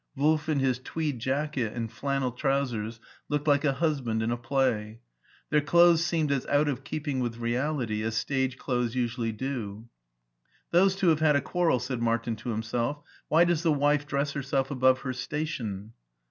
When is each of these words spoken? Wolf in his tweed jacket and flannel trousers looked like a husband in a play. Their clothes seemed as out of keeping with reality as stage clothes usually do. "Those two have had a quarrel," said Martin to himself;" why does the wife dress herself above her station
Wolf 0.15 0.49
in 0.49 0.57
his 0.61 0.79
tweed 0.79 1.19
jacket 1.19 1.73
and 1.73 1.91
flannel 1.91 2.31
trousers 2.31 2.99
looked 3.29 3.47
like 3.47 3.63
a 3.63 3.73
husband 3.73 4.23
in 4.23 4.31
a 4.31 4.35
play. 4.35 4.99
Their 5.51 5.61
clothes 5.61 6.03
seemed 6.03 6.31
as 6.31 6.43
out 6.47 6.67
of 6.67 6.83
keeping 6.83 7.19
with 7.19 7.37
reality 7.37 8.01
as 8.01 8.17
stage 8.17 8.57
clothes 8.57 8.95
usually 8.95 9.31
do. 9.31 9.89
"Those 10.71 10.95
two 10.95 11.09
have 11.09 11.19
had 11.19 11.35
a 11.35 11.39
quarrel," 11.41 11.77
said 11.77 12.01
Martin 12.01 12.35
to 12.37 12.49
himself;" 12.49 13.03
why 13.29 13.43
does 13.43 13.61
the 13.61 13.71
wife 13.71 14.07
dress 14.07 14.31
herself 14.31 14.71
above 14.71 15.01
her 15.01 15.13
station 15.13 15.93